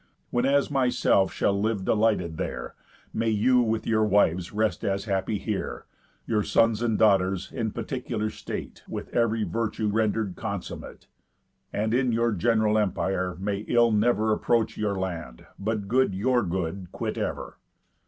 When, 0.31 0.47
as 0.47 0.71
myself 0.71 1.31
shall 1.31 1.53
live 1.61 1.85
delighted 1.85 2.37
there, 2.37 2.73
May 3.13 3.29
you 3.29 3.59
with 3.61 3.85
your 3.85 4.03
wives 4.03 4.51
rest 4.51 4.83
as 4.83 5.05
happy 5.05 5.37
here, 5.37 5.85
Your 6.25 6.41
sons 6.41 6.81
and 6.81 6.97
daughters, 6.97 7.51
in 7.51 7.69
particular 7.69 8.31
state, 8.31 8.81
With 8.89 9.13
ev'ry 9.15 9.43
virtue 9.43 9.89
render'd 9.89 10.35
consummate; 10.35 11.05
And, 11.71 11.93
in 11.93 12.11
your 12.11 12.31
gen'ral 12.31 12.79
empire, 12.79 13.37
may 13.39 13.59
ill 13.67 13.91
never 13.91 14.33
Approach 14.33 14.75
your 14.75 14.95
land, 14.95 15.45
but 15.59 15.87
good 15.87 16.15
your 16.15 16.41
good 16.41 16.87
quit 16.91 17.15
ever." 17.15 17.59